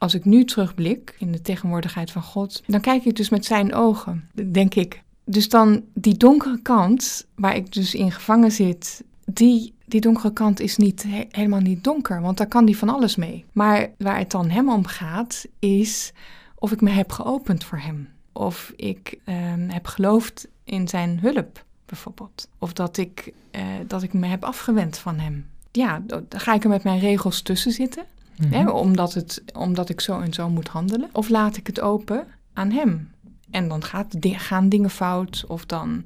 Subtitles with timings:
[0.00, 3.74] als ik nu terugblik in de tegenwoordigheid van God, dan kijk ik dus met zijn
[3.74, 5.02] ogen, denk ik.
[5.24, 10.60] Dus dan die donkere kant, waar ik dus in gevangen zit, die, die donkere kant
[10.60, 13.44] is niet, helemaal niet donker, want daar kan die van alles mee.
[13.52, 16.12] Maar waar het dan hem om gaat, is
[16.54, 18.08] of ik me heb geopend voor hem.
[18.32, 22.48] Of ik ehm, heb geloofd in zijn hulp, bijvoorbeeld.
[22.58, 25.46] Of dat ik, eh, dat ik me heb afgewend van hem.
[25.72, 28.04] Ja, dan ga ik er met mijn regels tussen zitten.
[28.50, 28.68] Hè, Mhm.
[28.72, 31.08] omdat, het, omdat ik zo en zo moet handelen.
[31.12, 33.10] Of laat ik het open aan hem.
[33.50, 35.44] En dan gaat, gaan dingen fout.
[35.48, 36.04] Of dan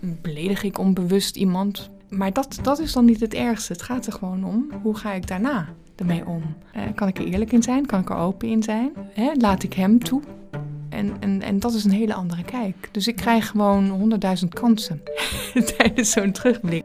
[0.00, 1.90] beledig ik onbewust iemand.
[2.08, 3.72] Maar dat, dat is dan niet het ergste.
[3.72, 6.42] Het gaat er gewoon om, hoe ga ik daarna ermee om?
[6.72, 7.86] Eh, kan ik er eerlijk in zijn?
[7.86, 8.90] Kan ik er open in zijn?
[9.12, 10.22] Hè, laat ik hem toe?
[10.88, 12.88] En, en, en dat is een hele andere kijk.
[12.92, 15.02] Dus ik krijg gewoon honderdduizend kansen
[15.76, 16.84] tijdens zo'n terugblik.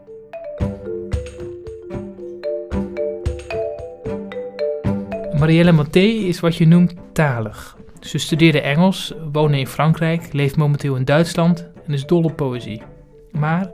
[5.41, 7.77] Marielle Maté is wat je noemt talig.
[7.99, 12.81] Ze studeerde Engels, woonde in Frankrijk, leeft momenteel in Duitsland en is dol op poëzie.
[13.31, 13.71] Maar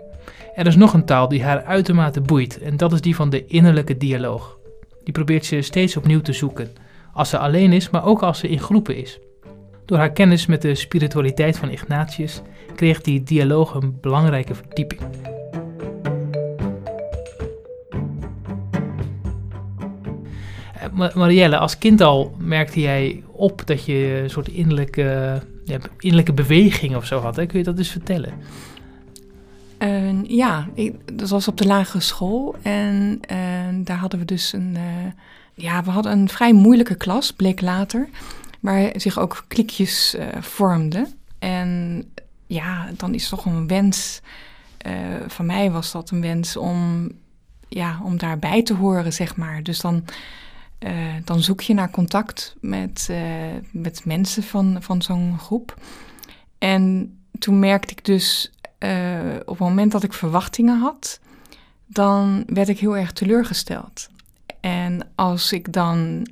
[0.56, 3.45] er is nog een taal die haar uitermate boeit en dat is die van de
[3.45, 4.58] innerlijke dialoog.
[5.04, 6.70] Die probeert ze steeds opnieuw te zoeken,
[7.14, 9.20] als ze alleen is, maar ook als ze in groepen is.
[9.86, 12.42] Door haar kennis met de spiritualiteit van Ignatius
[12.76, 15.02] kreeg die dialoog een belangrijke verdieping.
[20.98, 26.95] Marielle, als kind al merkte jij op dat je een soort innerlijke, ja, innerlijke beweging
[26.95, 27.36] of zo had.
[27.36, 28.34] Kun je dat eens vertellen?
[30.28, 32.56] Ja, ik, dat was op de lagere school.
[32.62, 33.38] En eh,
[33.73, 34.76] daar hadden we dus een...
[34.76, 35.12] eh,
[35.54, 38.09] ja, we hadden een vrij moeilijke klas, bleek later.
[38.59, 41.08] Waar zich ook klikjes eh, vormden.
[41.39, 42.04] En
[42.48, 44.22] ja, dan is toch een wens...
[45.28, 47.11] van mij was dat een wens om,
[47.67, 49.64] ja, om daarbij te horen, zeg maar.
[49.64, 50.04] Dus dan,
[50.80, 53.20] eh, dan zoek je naar contact met, eh,
[53.72, 55.78] met mensen van, van zo'n groep.
[56.58, 61.20] En toen merkte ik dus eh, op het moment dat ik verwachtingen had,
[61.86, 64.10] dan werd ik heel erg teleurgesteld.
[64.60, 66.27] En als ik dan.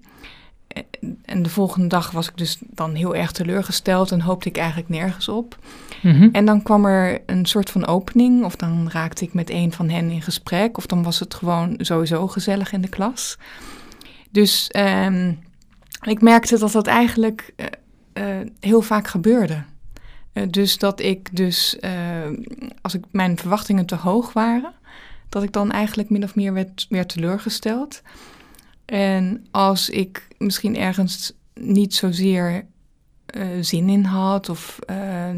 [1.25, 4.89] En de volgende dag was ik dus dan heel erg teleurgesteld en hoopte ik eigenlijk
[4.89, 5.59] nergens op.
[6.01, 6.29] Mhm.
[6.31, 9.89] En dan kwam er een soort van opening, of dan raakte ik met een van
[9.89, 13.37] hen in gesprek, of dan was het gewoon sowieso gezellig in de klas.
[14.35, 15.33] Dus ehm,
[16.01, 19.63] ik merkte dat dat eigenlijk eh, eh, heel vaak gebeurde.
[20.33, 22.29] Eh, dus dat ik dus, eh,
[22.81, 24.73] als ik, mijn verwachtingen te hoog waren,
[25.29, 28.01] dat ik dan eigenlijk min of meer werd, teleurgesteld.
[28.85, 32.65] En als ik misschien ergens niet zozeer
[33.61, 35.35] zin in had of eh,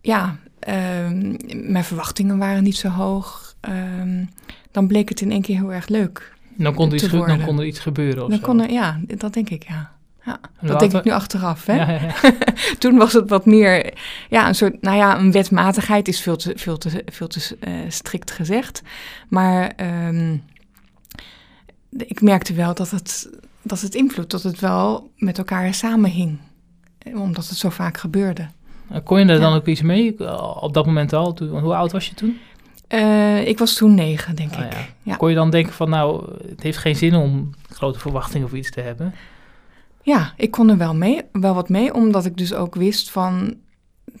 [0.00, 1.36] ja, ehm,
[1.72, 4.24] mijn verwachtingen waren niet zo hoog, ehm,
[4.70, 6.38] dan bleek het in één keer heel erg leuk.
[6.62, 8.44] Dan, kon er iets dan kon er iets gebeuren of Dan zo.
[8.44, 9.90] kon er, ja, dat denk ik, ja.
[10.24, 11.74] ja dat denk ik nu achteraf, hè?
[11.74, 12.32] Ja, ja, ja.
[12.78, 13.94] Toen was het wat meer,
[14.28, 17.72] ja, een soort, nou ja, een wetmatigheid is veel te, veel te, veel te eh,
[17.88, 18.82] strikt gezegd.
[19.28, 20.36] Maar ehm,
[21.90, 23.30] ik merkte wel dat het,
[23.62, 26.38] dat het invloed, dat het wel met elkaar samenhing.
[26.98, 28.48] Eh, Omdat het zo vaak gebeurde.
[29.04, 31.36] Kon je daar dan ook iets mee eh, op dat moment al?
[31.38, 32.38] Hoe oud was je toen?
[32.90, 34.72] Eh, ik was toen negen, denk Ah, ik.
[34.72, 34.78] ja.
[35.02, 35.16] Ja.
[35.16, 38.70] Kon je dan denken van nou, het heeft geen zin om grote verwachtingen of iets
[38.70, 39.14] te hebben?
[40.02, 43.54] Ja, ik kon er wel, mee, wel wat mee, omdat ik dus ook wist van...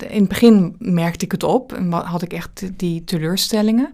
[0.08, 3.92] In het begin merkte ik het op en had ik echt die teleurstellingen.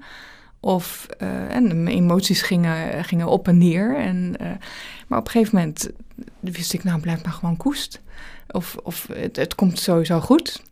[0.61, 3.97] Of, eh, en mijn emoties gingen, gingen op en neer.
[3.97, 4.47] En, eh,
[5.07, 5.91] maar op een gegeven moment
[6.41, 8.03] wist ik, nou blijf maar gewoon koest.
[8.51, 10.63] Of, of het, het komt sowieso goed.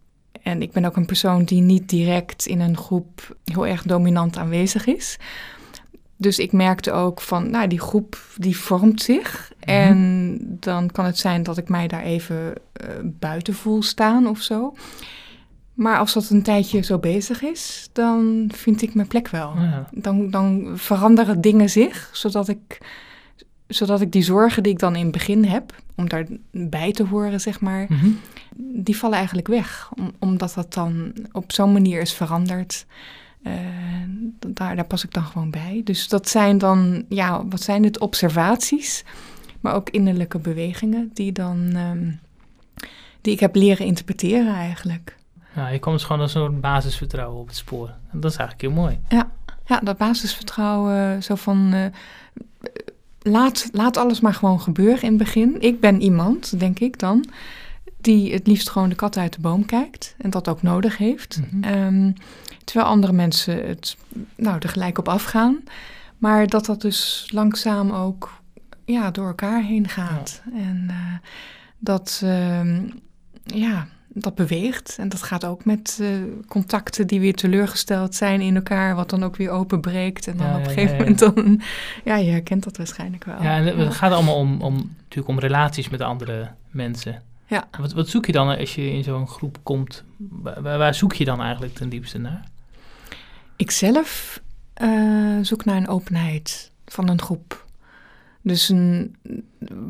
[0.44, 4.37] En ik ben ook een persoon die niet direct in een groep heel erg dominant
[4.37, 5.19] aanwezig is.
[6.16, 9.53] Dus ik merkte ook van, nou, die groep die vormt zich.
[9.60, 14.41] En dan kan het zijn dat ik mij daar even eh, buiten voel staan of
[14.41, 14.75] zo.
[15.75, 19.53] Maar als dat een tijdje zo bezig is, dan vind ik mijn plek wel.
[19.56, 19.88] Ja.
[19.93, 22.78] Dan, dan veranderen dingen zich, zodat ik,
[23.74, 27.41] zodat ik die zorgen die ik dan in het begin heb, om daarbij te horen,
[27.41, 28.09] zeg maar, Mhm.
[28.56, 29.91] die vallen eigenlijk weg.
[29.98, 32.86] Om- omdat dat dan op zo'n manier is veranderd.
[33.42, 33.53] Eh,
[34.47, 35.80] daar, daar pas ik dan gewoon bij.
[35.84, 37.98] Dus dat zijn dan, ja, wat zijn het?
[38.00, 39.04] Observaties,
[39.60, 42.10] maar ook innerlijke bewegingen die dan, ehm,
[43.20, 45.16] die ik heb leren interpreteren eigenlijk.
[45.54, 47.88] Ja, je komt dus gewoon als een soort basisvertrouwen op het spoor.
[48.12, 48.98] En dat is eigenlijk heel mooi.
[49.66, 51.84] Ja, dat basisvertrouwen, zo van, eh,
[53.24, 55.56] laat, laat alles maar gewoon gebeuren in het begin.
[55.60, 57.24] Ik ben iemand, denk ik dan,
[58.00, 61.41] die het liefst gewoon de kat uit de boom kijkt en dat ook nodig heeft.
[61.50, 61.65] Mhm.
[61.65, 62.12] Ehm,
[62.65, 63.97] terwijl andere mensen het
[64.36, 65.62] nou, er gelijk op afgaan.
[66.18, 68.41] Maar dat dat dus langzaam ook
[68.84, 70.42] ja, door elkaar heen gaat.
[70.53, 71.28] En eh,
[71.78, 72.82] dat, ehm,
[73.44, 74.97] ja, dat beweegt.
[74.99, 76.09] En dat gaat ook met eh,
[76.49, 80.27] contacten die weer teleurgesteld zijn in elkaar, wat dan ook weer openbreekt.
[80.27, 80.99] En dan Ja, op een gegeven ja, ja.
[80.99, 81.63] moment dan,
[82.15, 83.43] ja, je herkent dat waarschijnlijk wel.
[83.43, 87.22] Ja, en het gaat allemaal om, om, natuurlijk om relaties met andere mensen.
[87.47, 87.69] Ja.
[87.78, 90.05] Wat, wat zoek je dan als je in zo'n groep komt?
[90.16, 92.45] Waar, waar zoek je dan eigenlijk ten diepste naar?
[93.57, 94.41] Ik zelf
[94.75, 97.65] eh, zoek naar een openheid van een groep.
[98.43, 99.16] Dus een,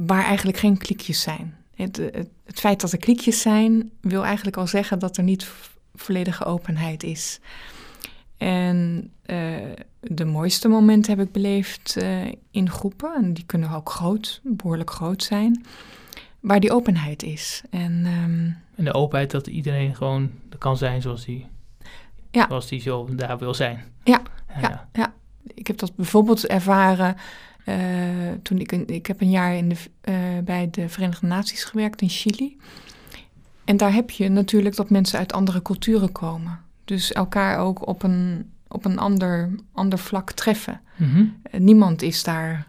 [0.07, 1.57] waar eigenlijk geen klikjes zijn.
[1.75, 5.51] Het, het, het feit dat er klikjes zijn, wil eigenlijk al zeggen dat er niet
[5.95, 7.41] volledige openheid is.
[8.37, 9.55] En eh,
[10.01, 14.91] de mooiste momenten heb ik beleefd eh, in groepen, en die kunnen ook groot, behoorlijk
[14.91, 15.65] groot zijn,
[16.41, 17.63] waar die openheid is.
[17.71, 21.47] En ehm, En de openheid dat iedereen gewoon kan zijn zoals die,
[22.31, 22.47] Ja.
[22.49, 23.85] zoals die zo daar wil zijn.
[24.05, 24.23] Ja,
[24.61, 24.89] ja.
[24.93, 25.13] ja.
[25.55, 27.17] Ik heb dat bijvoorbeeld ervaren
[27.65, 27.77] eh,
[28.43, 30.15] toen ik, een, ik heb een jaar in de, eh,
[30.45, 32.57] bij de Verenigde Naties gewerkt in Chili.
[33.65, 36.61] En daar heb je natuurlijk dat mensen uit andere culturen komen.
[36.85, 40.81] Dus elkaar ook op een, op een ander, ander vlak treffen.
[40.97, 41.25] Mhm.
[41.43, 42.67] Eh, niemand is daar,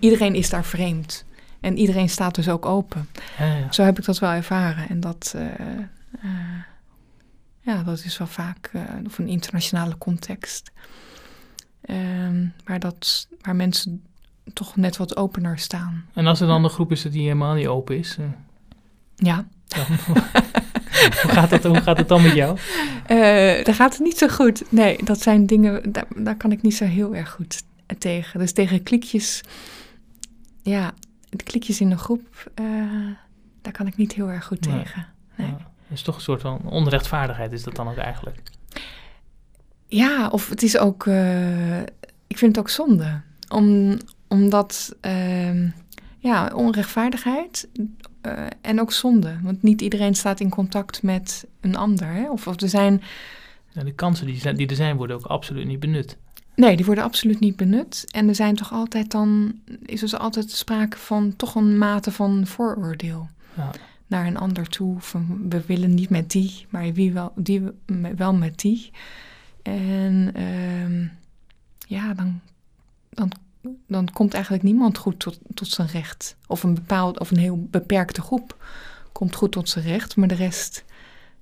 [0.00, 1.24] iedereen is daar vreemd.
[1.60, 3.08] En iedereen staat dus ook open.
[3.38, 3.72] Ja, ja.
[3.72, 4.88] Zo heb ik dat wel ervaren.
[4.88, 5.34] En dat,
[7.60, 8.70] ja, dat is wel vaak
[9.06, 10.70] of een internationale context.
[11.80, 14.02] Ehm, waar, dat, waar mensen
[14.52, 16.04] toch net wat opener staan.
[16.14, 18.24] En als er dan een groep is die helemaal niet open is, eh,
[19.16, 19.84] Ja, dan,
[21.22, 22.58] hoe, gaat dat, hoe gaat het dan met jou?
[23.06, 24.72] Eh daar gaat het niet zo goed.
[24.72, 27.62] Nee, dat zijn dingen, daar, daar kan ik niet zo heel erg goed
[27.98, 28.40] tegen.
[28.40, 29.40] Dus tegen klikjes,
[30.62, 30.92] ja,
[31.28, 32.64] de klikjes in een groep, eh,
[33.62, 34.78] daar kan ik niet heel erg goed Nee.
[34.82, 35.06] tegen.
[35.36, 35.46] Nee.
[35.46, 38.49] Ja, dat is toch een soort van onrechtvaardigheid is dat dan ook eigenlijk.
[39.90, 41.78] Ja, of het is ook, eh,
[42.26, 43.20] ik vind het ook zonde.
[43.48, 43.96] Om,
[44.28, 45.68] omdat, ehm,
[46.18, 47.68] ja, onrechtvaardigheid
[48.20, 49.38] eh, en ook zonde.
[49.42, 52.06] Want niet iedereen staat in contact met een ander.
[52.08, 52.30] Hè?
[52.30, 53.02] Of, of er zijn,
[53.72, 56.16] de kansen die, zijn- die er zijn worden ook absoluut niet benut.
[56.56, 58.04] nee, die worden absoluut niet benut.
[58.10, 59.54] En er zijn toch altijd dan,
[59.86, 63.28] is dus altijd sprake van toch een mate van vooroordeel.
[63.56, 63.70] Ja.
[64.06, 65.00] Naar een ander toe.
[65.00, 67.62] Van, we willen niet met die, maar wie wel, die
[68.16, 68.90] wel met die.
[69.62, 71.06] En ehm,
[71.78, 72.40] ja, dan,
[73.10, 73.32] dan,
[73.86, 76.36] dan komt eigenlijk niemand goed tot, tot zijn recht.
[76.46, 78.56] Of een bepaald, of een heel beperkte groep
[79.12, 80.84] komt goed tot zijn recht, maar de rest,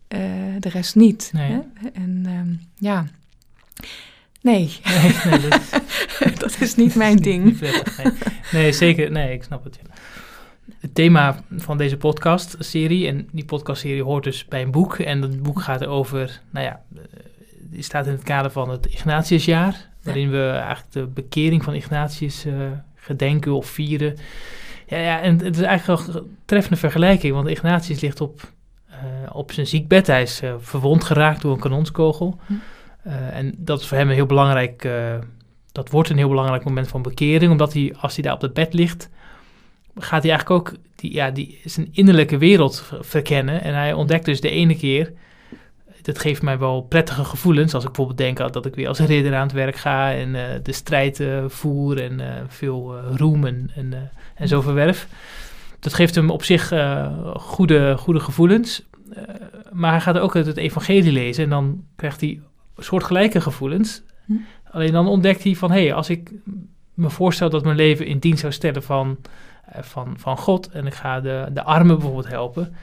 [0.08, 0.20] eh,
[0.58, 1.30] de rest niet.
[1.32, 1.50] Nee.
[1.50, 1.88] Hè?
[1.92, 3.06] En ehm, ja,
[4.40, 7.44] nee, Nee, nee, dat is dat is niet mijn ding.
[7.44, 8.12] niet prettig, nee.
[8.52, 9.10] nee, zeker.
[9.10, 9.78] Nee, ik snap het.
[10.80, 14.98] Het thema van deze podcastserie, en die podcastserie hoort dus bij een boek.
[14.98, 17.02] En dat boek gaat over, nou ja, eh,
[17.78, 19.88] staat in het kader van het Ignatiusjaar.
[20.02, 22.54] Waarin we eigenlijk de bekering van Ignatius eh,
[22.94, 24.16] gedenken of vieren.
[24.86, 28.52] Ja, ja, en het is eigenlijk wel een treffende vergelijking, want Ignatius ligt op,
[28.86, 28.96] eh,
[29.32, 30.06] op zijn ziekbed.
[30.06, 32.38] Hij is eh, verwond geraakt door een kanonskogel.
[32.46, 32.54] Hm.
[33.32, 34.88] En dat is voor hem een heel belangrijk,
[35.72, 38.54] dat wordt een heel belangrijk moment van bekering, omdat hij, als hij daar op het
[38.54, 39.08] bed ligt,
[39.94, 43.62] gaat hij eigenlijk ook die, ja, die, zijn innerlijke wereld ver- verkennen.
[43.62, 45.12] En hij ontdekt dus de ene keer,
[46.08, 49.34] dat geeft mij wel prettige gevoelens, als ik bijvoorbeeld denk dat ik weer als ridder
[49.34, 53.70] aan het werk ga en eh, de strijd eh, voer en eh, veel roem en,
[53.74, 55.08] en, en zo verwerf.
[55.80, 56.72] Dat geeft hem op zich
[57.34, 58.86] goede, goede gevoelens.
[59.72, 62.40] Maar hij gaat ook uit het evangelie lezen en dan krijgt hij
[62.76, 64.02] soortgelijke gevoelens.
[64.24, 64.32] Hm.
[64.70, 66.32] Alleen dan ontdekt hij van, hé, hey, als ik
[66.94, 69.16] me voorstel dat mijn leven in dienst zou stellen van,
[69.80, 72.74] van, van God en ik ga de, de armen bijvoorbeeld helpen,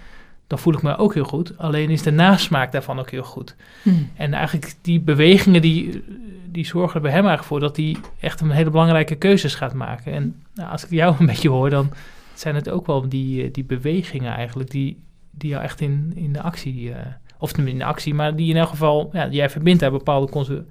[0.47, 1.57] dan voel ik me ook heel goed.
[1.57, 3.55] Alleen is de nasmaak daarvan ook heel goed.
[3.81, 3.89] Hm.
[4.15, 6.03] En eigenlijk die bewegingen die,
[6.51, 9.73] die zorgen er bij hem eigenlijk voor dat hij echt een hele belangrijke keuzes gaat
[9.73, 10.13] maken.
[10.13, 11.91] En nou, als ik jou een beetje hoor, dan
[12.33, 16.33] zijn het ook wel die, eh, die bewegingen eigenlijk die, die jou echt in, in
[16.33, 17.05] de actie, eh,
[17.37, 20.65] of niet in de actie, maar die in elk geval, ja, jij verbindt daar bepaalde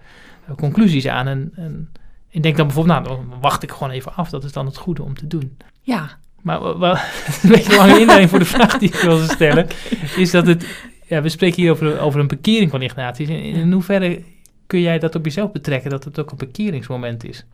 [0.47, 1.27] eh, conclusies aan.
[1.27, 1.91] En, en
[2.29, 4.31] ik denk dan bijvoorbeeld, nou, dan wacht ik gewoon even af.
[4.31, 5.57] Dat is dan het goede om te doen.
[5.81, 7.03] Ja, Maar wa-
[7.43, 9.67] een beetje een lange inleiding voor de vraag die ik wilde stellen,
[10.17, 10.67] is dat het,
[11.07, 13.29] ja, we spreken hier over, over een bekering van Ignatius.
[13.29, 14.23] In, in hoeverre
[14.67, 17.45] kun jij dat op jezelf betrekken, dat het ook een bekeringsmoment is?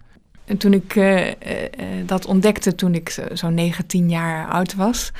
[0.45, 1.71] En toen ik eh, eh, eh,
[2.07, 5.11] dat ontdekte toen ik zo- zo'n 19 jaar oud was,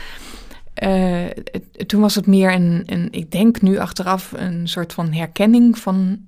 [1.87, 6.19] toen was het meer een, een, ik denk nu achteraf, een soort van herkenning van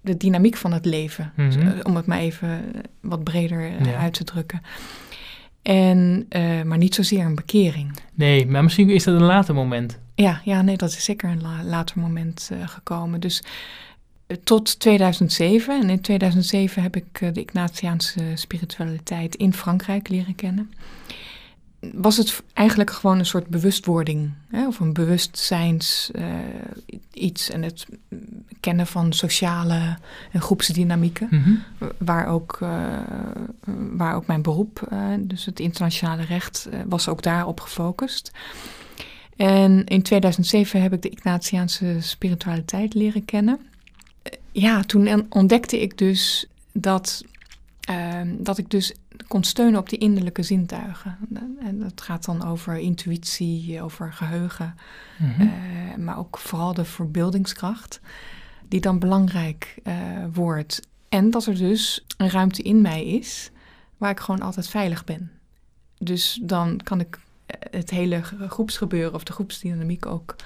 [0.00, 1.32] de dynamiek van het leven.
[1.36, 1.80] Mhm.
[1.82, 2.64] Om het maar even
[3.00, 3.96] wat breder Ja.
[3.96, 4.60] uit te drukken.
[5.66, 7.96] En, eh, maar niet zozeer een bekering.
[8.14, 9.98] Nee, maar misschien is dat een later moment.
[10.14, 13.20] Ja, ja, nee, dat is zeker een la- later moment eh, gekomen.
[13.20, 13.42] Dus
[14.44, 15.80] tot 2007.
[15.82, 17.04] En in 2007 heb ik
[17.34, 20.70] de Ignatiaanse spiritualiteit in Frankrijk leren kennen
[21.80, 26.24] was het eigenlijk gewoon een soort bewustwording hè, of een bewustzijns uh,
[27.12, 27.86] iets en het
[28.60, 29.98] kennen van sociale
[30.32, 31.62] en groepsdynamieken, mm
[31.98, 32.98] waar, ook, uh,
[33.90, 38.32] waar ook mijn beroep, uh, dus het internationale recht, was ook daarop gefocust.
[39.36, 43.58] En in 2007 heb ik de Ignatiaanse spiritualiteit leren kennen.
[44.52, 47.24] Ja, toen ontdekte ik dus dat,
[48.38, 48.94] dat ik dus
[49.26, 51.18] kon steunen op die innerlijke zintuigen.
[51.60, 54.74] En dat gaat dan over intuïtie, over geheugen,
[55.18, 55.40] mhm.
[55.40, 58.00] eh, maar ook vooral de verbeeldingskracht,
[58.68, 59.94] die dan belangrijk uh,
[60.32, 60.80] wordt.
[61.08, 63.50] En dat er dus een ruimte in mij is
[63.96, 65.30] waar ik gewoon altijd veilig ben.
[65.98, 70.36] Dus dan kan ik eh, het hele groepsgebeuren of de groepsdynamiek ook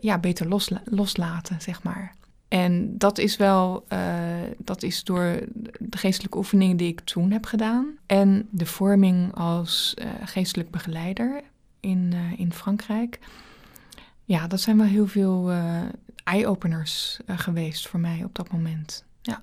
[0.00, 0.48] ja, beter
[0.84, 2.14] loslaten, zeg maar.
[2.48, 3.98] En dat is wel, uh,
[4.58, 5.40] dat is door
[5.78, 7.86] de geestelijke oefeningen die ik toen heb gedaan.
[8.06, 11.42] En de vorming als uh, geestelijk begeleider
[11.80, 13.18] in, uh, in Frankrijk.
[14.24, 15.50] Ja, dat zijn wel heel veel
[16.24, 19.04] eye-openers geweest voor mij op dat moment.
[19.22, 19.42] Ja.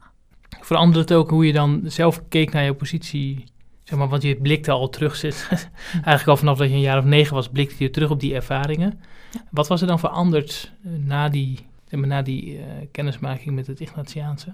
[0.61, 3.43] Veranderde het ook hoe je dan zelf keek naar je positie?
[3.83, 5.23] Zeg maar, want je blikte al terug,
[5.93, 8.35] eigenlijk al vanaf dat je een jaar of negen was, blikte je terug op die
[8.35, 8.99] ervaringen.
[9.31, 9.43] Ja.
[9.51, 14.53] Wat was er dan veranderd na die na die uh, kennismaking met het Ignatiaanse?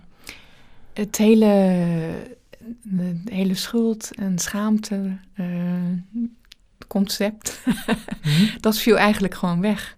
[0.93, 1.47] Het hele,
[2.81, 5.47] de hele schuld en schaamte uh,
[6.87, 8.45] concept, mhm.
[8.59, 9.95] dat viel eigenlijk gewoon weg.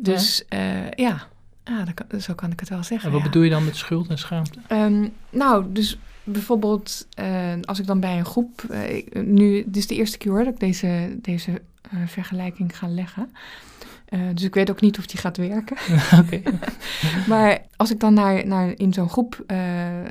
[0.00, 1.28] Dus ja, uh, ja.
[1.64, 3.08] Ah, dat, zo kan ik het wel zeggen.
[3.08, 4.58] En wat bedoel je dan met schuld en schaamte?
[4.68, 7.06] Um, nou, dus bijvoorbeeld
[7.62, 8.62] als ik dan bij een groep...
[9.12, 11.62] nu, dit is de eerste keer hoor dat ik deze, deze
[12.06, 13.30] vergelijking ga leggen...
[14.08, 15.76] Uh, dus ik weet ook niet of die gaat werken.
[17.28, 19.56] maar als ik dan naar, naar in zo'n groep uh,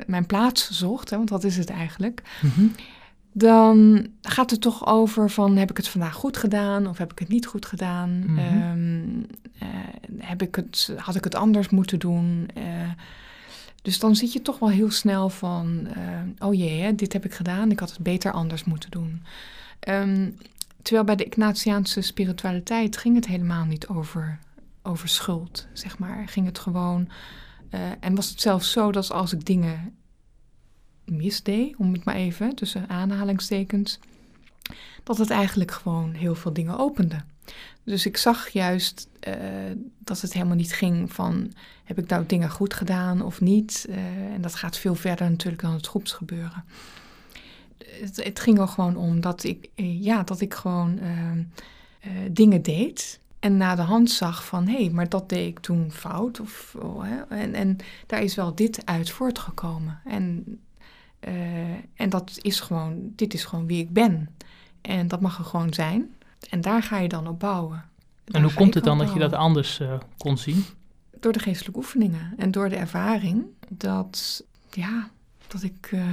[0.07, 2.71] mijn plaats zocht, hè, want dat is het eigenlijk, mm-hmm.
[3.31, 7.19] dan gaat het toch over van heb ik het vandaag goed gedaan of heb ik
[7.19, 8.23] het niet goed gedaan?
[8.27, 8.71] Mm-hmm.
[8.71, 9.25] um,
[9.63, 9.67] uh,
[10.17, 12.49] heb ik het, had ik het anders moeten doen?
[13.81, 15.87] dus dan zit je toch wel heel snel van,
[16.39, 19.21] oh jee, hè, dit heb ik gedaan, ik had het beter anders moeten doen.
[19.89, 20.37] Um,
[20.85, 24.39] Terwijl bij de Ignatiaanse spiritualiteit ging het helemaal niet over,
[24.83, 26.27] over schuld, zeg maar.
[26.27, 27.09] Ging het gewoon.
[27.71, 29.95] Uh, en was het zelfs zo dat als ik dingen
[31.05, 33.99] misdeed, om het maar even tussen aanhalingstekens,
[35.03, 37.23] dat het eigenlijk gewoon heel veel dingen opende.
[37.83, 39.33] Dus ik zag juist uh,
[39.99, 43.85] dat het helemaal niet ging van heb ik nou dingen goed gedaan of niet.
[43.89, 43.97] Uh,
[44.33, 46.63] en dat gaat veel verder natuurlijk dan het groepsgebeuren
[47.77, 51.43] het, het, ging er gewoon om dat ik, eh, ja, dat ik gewoon ehm,
[51.99, 53.19] eh, dingen deed.
[53.39, 56.39] En na de hand zag van, hé, hey, maar dat deed ik toen fout.
[56.39, 59.99] Of, oh, hè, en, en daar is wel dit uit voortgekomen.
[60.05, 60.45] En,
[61.27, 64.29] uh, en dat is gewoon, dit is gewoon wie ik ben.
[64.81, 66.15] En dat mag er gewoon zijn.
[66.49, 67.85] En daar ga je dan op bouwen.
[68.25, 70.65] en hoe komt het dan dat je dat anders uh, kon zien?
[71.19, 75.09] Door de geestelijke oefeningen en door de ervaring dat, ja,
[75.47, 76.03] dat ik uh,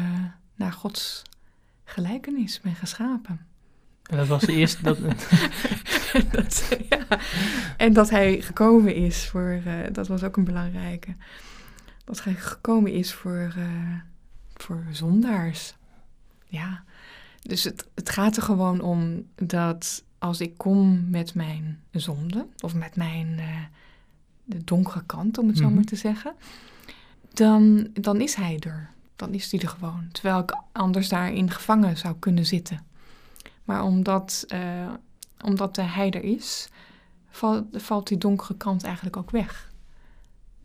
[0.55, 1.23] naar Gods
[1.85, 3.47] gelijkenis ben geschapen.
[4.03, 4.83] En dat was de eerste.
[4.83, 4.99] dat...
[6.33, 7.07] dat, ja.
[7.77, 9.63] En dat hij gekomen is voor.
[9.67, 11.15] Uh, dat was ook een belangrijke.
[12.05, 13.95] Dat hij gekomen is voor, uh,
[14.55, 15.75] voor zondaars.
[16.45, 16.85] Ja.
[17.43, 22.75] Dus het, het gaat er gewoon om dat als ik kom met mijn zonde, of
[22.75, 23.47] met mijn uh,
[24.45, 25.75] de donkere kant, om het zo mhm.
[25.75, 26.35] maar te zeggen,
[27.33, 30.09] dan, dan is hij er dan is die er gewoon.
[30.13, 32.85] Terwijl ik anders daarin gevangen zou kunnen zitten.
[33.65, 34.91] Maar omdat, uh,
[35.45, 36.69] omdat hij er is,
[37.31, 39.71] valt, valt die donkere kant eigenlijk ook weg.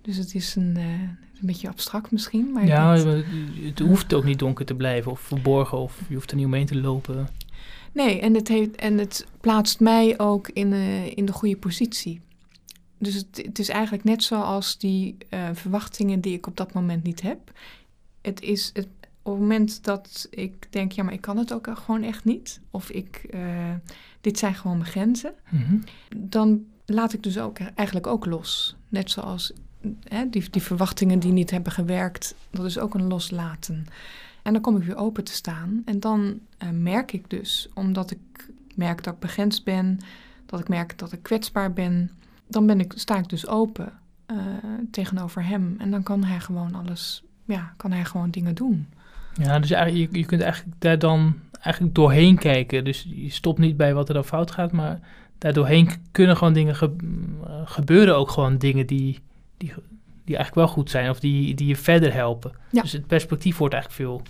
[0.01, 2.51] Dus het is een, uh, een beetje abstract misschien.
[2.51, 2.95] Maar ja,
[3.61, 6.65] het hoeft ook niet donker te blijven of verborgen of je hoeft er niet omheen
[6.65, 7.27] te lopen.
[7.91, 12.21] Nee, en het, heeft, en het plaatst mij ook in, uh, in de goede positie.
[12.97, 17.03] Dus het, het, is eigenlijk net zoals die uh, verwachtingen die ik op dat moment
[17.03, 17.51] niet heb
[18.27, 18.87] het is het,
[19.21, 22.59] op het moment dat ik denk, ja, maar ik kan het ook gewoon echt niet.
[22.71, 23.73] Of ik, uh,
[24.21, 25.33] dit zijn gewoon mijn grenzen.
[25.49, 25.77] Mhm.
[26.15, 28.75] Dan laat ik dus ook eigenlijk ook los.
[28.89, 29.53] Net zoals
[30.03, 33.85] hè, die, die verwachtingen die niet hebben gewerkt, dat is ook een loslaten.
[34.41, 35.81] En dan kom ik weer open te staan.
[35.85, 39.99] En dan uh, merk ik dus, omdat ik merk dat ik begrensd ben,
[40.45, 42.11] dat ik merk dat ik kwetsbaar ben,
[42.47, 43.93] dan ben ik, sta ik dus open
[44.31, 44.37] uh,
[44.91, 45.75] tegenover hem.
[45.77, 48.87] En dan kan hij gewoon alles ja, kan hij gewoon dingen doen.
[49.33, 52.83] Ja, dus eigenlijk, je, je kunt eigenlijk daar dan eigenlijk doorheen kijken.
[52.83, 54.99] Dus je stopt niet bij wat er dan fout gaat, maar
[55.37, 56.75] daar doorheen kunnen gewoon dingen
[57.65, 58.15] gebeuren.
[58.15, 59.19] Ook gewoon dingen die,
[59.57, 59.73] die,
[60.23, 62.51] die eigenlijk wel goed zijn of die, die je verder helpen.
[62.71, 62.81] Ja.
[62.81, 64.21] Dus het perspectief wordt eigenlijk veel,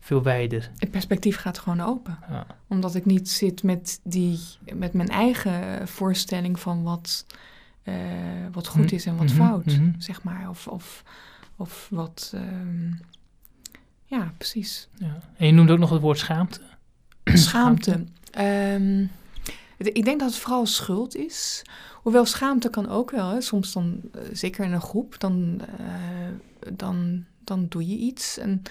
[0.00, 0.70] veel wijder.
[0.76, 2.18] Het perspectief gaat gewoon open.
[2.30, 2.46] Ja.
[2.66, 4.38] Omdat ik niet zit met, die,
[4.74, 7.26] met mijn eigen voorstelling van wat,
[7.82, 7.94] eh,
[8.52, 9.90] wat goed Mhm, is en wat mhm, fout, mhm.
[9.98, 10.48] zeg maar.
[10.48, 11.02] Of, of,
[11.56, 12.90] of wat, ehm,
[14.04, 14.88] ja, precies.
[14.94, 15.18] Ja.
[15.36, 16.60] En je noemde ook nog het woord schaamte.
[17.24, 18.04] Schaamte.
[18.30, 19.06] Ehm,
[19.76, 21.62] ik denk dat het vooral schuld is.
[21.94, 23.28] Hoewel schaamte kan ook wel.
[23.30, 23.40] Hè.
[23.40, 28.38] Soms dan, eh, zeker in een groep, dan, eh, dan, dan doe je iets.
[28.38, 28.62] En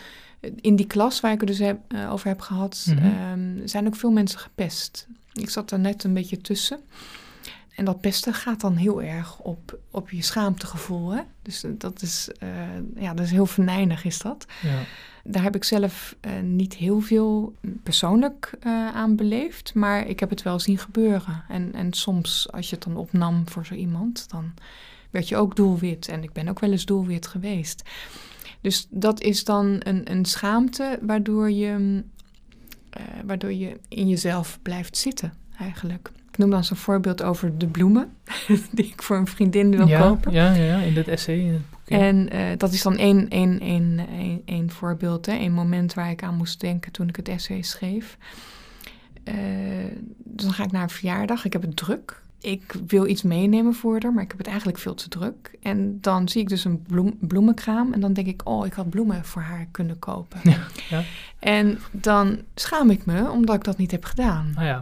[0.62, 3.06] in die klas waar ik het dus heb, eh, over heb gehad, Mhm.
[3.06, 5.08] ehm, zijn ook veel mensen gepest.
[5.34, 6.80] Ik zat er net een beetje tussen.
[7.76, 11.10] En dat pesten gaat dan heel erg op, op je schaamtegevoel.
[11.10, 11.22] Hè?
[11.42, 12.50] Dus dat is, eh,
[12.96, 14.46] ja, dat is heel venijnig is dat.
[14.62, 14.80] Ja.
[15.24, 20.30] Daar heb ik zelf eh, niet heel veel persoonlijk eh, aan beleefd, maar ik heb
[20.30, 21.44] het wel zien gebeuren.
[21.48, 24.54] En, en soms, als je het dan opnam voor zo iemand, dan
[25.10, 26.08] werd je ook doelwit.
[26.08, 27.84] En ik ben ook wel eens doelwit geweest.
[28.62, 32.04] Dus dat is dan een, een schaamte waardoor je,
[33.26, 36.12] waardoor je in jezelf blijft zitten, eigenlijk.
[36.36, 38.10] Ik noem dan zo'n voorbeeld over de bloemen
[38.72, 40.32] die ik voor een vriendin wil ja, kopen.
[40.32, 41.40] Ja, ja, ja, in dat essay.
[41.40, 41.98] In het boek, ja.
[41.98, 45.32] En eh, dat is dan één, één, één, één, één voorbeeld, hè?
[45.32, 48.18] één moment waar ik aan moest denken toen ik het essay schreef.
[49.24, 49.36] Eh,
[50.18, 52.22] dan ga ik naar een verjaardag, ik heb het druk.
[52.42, 55.52] Ik wil iets meenemen voor haar, maar ik heb het eigenlijk veel te druk.
[55.62, 58.90] En dan zie ik dus een bloem, bloemenkraam en dan denk ik, oh, ik had
[58.90, 60.40] bloemen voor haar kunnen kopen.
[60.90, 61.04] Ja.
[61.40, 64.52] En dan schaam ik me omdat ik dat niet heb gedaan.
[64.56, 64.82] Nou ja,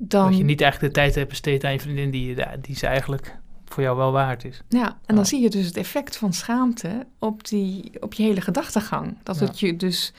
[0.00, 2.86] Dan, dat je niet eigenlijk de tijd hebt besteed aan je vriendin die, die ze
[2.86, 4.62] eigenlijk voor jou wel waard is.
[4.68, 5.24] Ja, en dan Ja.
[5.24, 9.16] zie je dus het effect van schaamte op, die, op je hele gedachtegang.
[9.22, 9.46] Dat Ja.
[9.46, 10.12] het je dus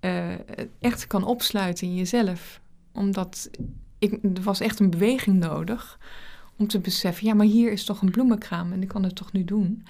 [0.00, 0.28] eh,
[0.80, 2.60] echt kan opsluiten in jezelf.
[2.92, 3.50] Omdat
[3.98, 5.98] ik, er was echt een beweging nodig
[6.56, 7.26] om te beseffen...
[7.26, 9.84] ja, maar hier is toch een bloemenkraam en ik kan het toch nu doen.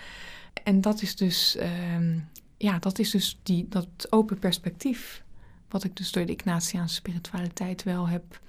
[0.64, 2.18] En dat is dus, ehm,
[2.56, 5.22] ja, dat, is dus die, dat open perspectief...
[5.68, 8.40] wat ik dus door de Ignatiaanse spiritualiteit wel heb,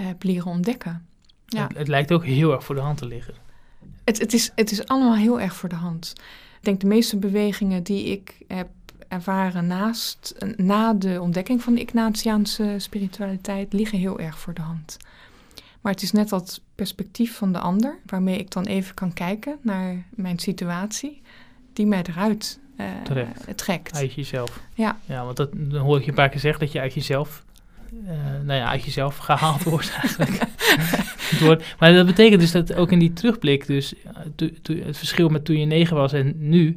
[0.00, 1.06] heb leren ontdekken.
[1.46, 1.66] Ja.
[1.66, 3.34] Het, het lijkt ook heel erg voor de hand te liggen.
[4.04, 6.12] Het, het, is, het is allemaal heel erg voor de hand.
[6.58, 8.68] Ik denk de meeste bewegingen die ik heb
[9.08, 14.96] ervaren naast, na de ontdekking van de Ignatiaanse spiritualiteit liggen heel erg voor de hand.
[15.80, 19.58] Maar het is net dat perspectief van de ander, waarmee ik dan even kan kijken
[19.62, 21.22] naar mijn situatie,
[21.72, 22.86] die mij eruit eh,
[23.54, 23.94] trekt.
[23.94, 24.60] Uit jezelf.
[24.74, 24.98] Ja.
[25.04, 27.38] Ja, want dat, dan hoor ik je een paar keer zeggen dat je uit jezelf,
[27.38, 27.45] eh,
[28.44, 30.42] nou ja, uit jezelf gehaald wordt eigenlijk.
[31.40, 34.96] Wordt- maar dat betekent dus dat ook in die terugblik, dus eh, to- to- het
[34.98, 36.76] verschil met toen je negen was en nu,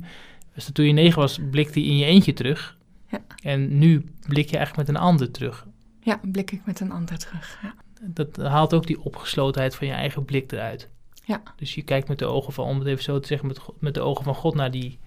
[0.54, 2.78] dus dat toen je negen was, blikte je in je eentje terug.
[3.08, 3.20] Ja.
[3.44, 5.68] En nu blik je eigenlijk met een ander terug.
[6.02, 7.60] Ja, blik ik met een ander terug.
[7.62, 7.74] Ja.
[8.06, 10.90] Dat haalt ook die opgeslotenheid van je eigen blik eruit.
[11.26, 11.42] Ja.
[11.56, 13.94] Dus je kijkt met de ogen van, om het even zo te zeggen, met, met
[13.94, 15.00] de ogen van God naar die,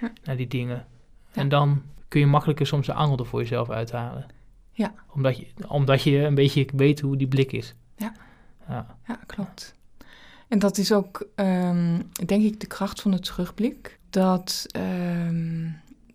[0.00, 0.12] Ja.
[0.24, 0.86] naar die dingen.
[1.32, 4.26] En dan kun je makkelijker soms de angel er voor jezelf uithalen.
[4.72, 4.94] Ja.
[5.14, 7.74] Omdat je, omdat je een beetje weet hoe die blik is.
[7.96, 8.12] Ja.
[8.68, 8.96] Ja.
[9.06, 9.74] Ja, klopt.
[10.48, 13.98] En dat is ook, ehm, denk ik, de kracht van de terugblik.
[14.10, 15.68] Dat, ehm,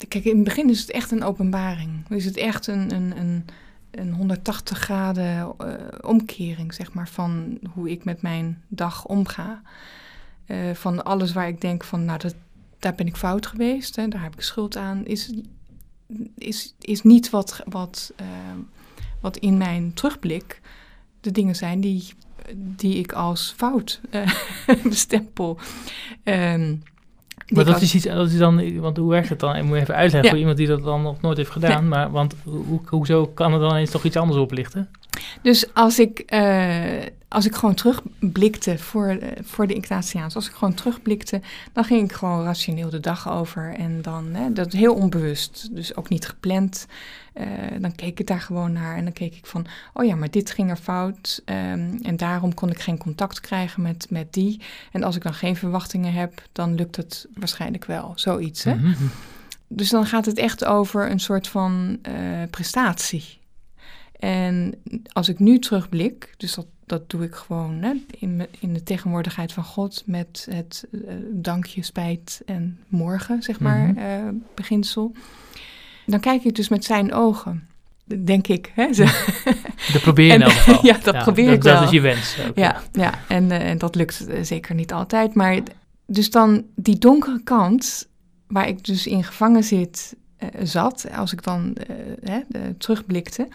[0.08, 2.10] kijk, in het begin is het echt een openbaring.
[2.10, 3.46] Is het echt een, een, een,
[3.92, 9.62] een 180 graden eh, omkering, zeg maar, van hoe ik met mijn dag omga.
[10.46, 12.36] Eh, van alles waar ik denk van, nou, dat,
[12.80, 15.34] daar ben ik fout geweest, hè, daar heb ik schuld aan, is,
[16.38, 18.60] is, is niet wat, wat, ehm,
[19.22, 20.62] wat in mijn terugblik
[21.22, 22.04] de dingen zijn die
[22.58, 24.32] die ik als fout eh,
[24.84, 25.58] bestempel.
[26.24, 26.76] Ehm,
[27.48, 29.56] Maar dat is iets, dat is dan, want hoe werkt het dan?
[29.56, 30.30] Ik moet even uitleggen Ja.
[30.30, 31.88] voor iemand die dat dan nog nooit heeft gedaan.
[31.88, 34.90] Maar, want hoe, hoezo kan er dan eens toch iets anders oplichten?
[35.46, 40.54] Dus als ik, eh, als ik gewoon terugblikte voor, eh, voor de Ignatiaans, als ik
[40.54, 41.42] gewoon terugblikte,
[41.74, 43.74] dan ging ik gewoon rationeel de dag over.
[43.74, 46.86] En dan, hè, dat heel onbewust, dus ook niet gepland.
[47.34, 47.46] Eh,
[47.80, 50.52] dan keek ik daar gewoon naar en dan keek ik van, oh ja, maar dit
[50.52, 51.42] ging er fout.
[51.46, 54.62] ehm, en daarom kon ik geen contact krijgen met, met die.
[54.92, 58.12] En als ik dan geen verwachtingen heb, dan lukt het waarschijnlijk wel.
[58.16, 58.76] Zoiets, hè?
[58.76, 59.06] Mhm.
[59.68, 62.00] Dus dan gaat het echt over een soort van
[62.50, 63.44] prestatie.
[64.20, 64.74] En
[65.14, 69.54] als ik nu terugblik, dus dat, dat doe ik gewoon hè, in, in de tegenwoordigheid
[69.54, 71.00] van God met het eh,
[71.32, 73.98] dankje, spijt en morgen, zeg maar, Mhm.
[73.98, 74.24] eh,
[74.56, 75.12] beginsel.
[76.06, 77.68] Dan kijk ik dus met zijn ogen,
[78.24, 78.72] denk ik.
[78.76, 78.94] Hè?
[78.94, 79.04] Zo.
[79.94, 80.86] Dat probeer je En- in elk geval.
[80.92, 81.84] ja, dat probeer dat, ik Dat wel.
[81.84, 82.38] is je wens.
[82.48, 82.58] ook.
[82.58, 85.34] Ja, ja en, eh, en dat lukt zeker niet altijd.
[85.34, 85.60] Maar
[86.08, 88.08] dus dan die donkere kant,
[88.48, 90.16] waar ik dus in gevangen zit,
[90.64, 91.76] zat, als ik dan
[92.24, 92.40] hè,
[92.78, 93.48] terugblikte,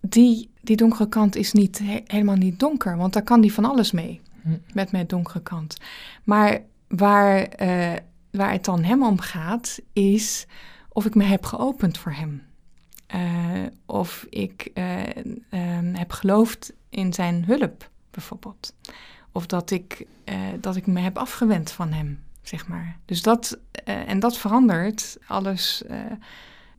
[0.00, 3.64] die, die donkere kant is niet, he- helemaal niet donker, want daar kan die van
[3.64, 4.56] alles mee, Hm.
[4.72, 5.76] met mijn donkere kant.
[6.24, 7.92] Maar waar, eh,
[8.30, 10.46] waar het dan hem om gaat, is
[10.88, 12.42] of ik me heb geopend voor hem.
[13.14, 15.00] Uh, of ik uh,
[15.50, 18.74] um, heb geloofd in zijn hulp, bijvoorbeeld.
[19.32, 20.06] Of dat ik,
[20.60, 22.96] dat ik me heb afgewend van hem, zeg maar.
[23.04, 25.82] Dus dat, en dat verandert alles.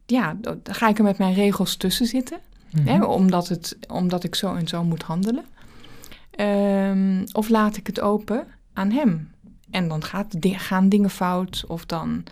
[0.06, 2.40] ja, dan ga ik er met mijn regels tussen zitten.
[2.82, 5.46] Hè, omdat, het, omdat ik zo en zo moet handelen.
[6.40, 9.32] Um, of laat ik het open aan hem.
[9.70, 11.64] En dan gaat, gaan dingen fout.
[11.68, 12.24] Of dan